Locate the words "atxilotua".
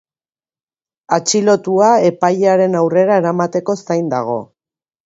1.17-1.91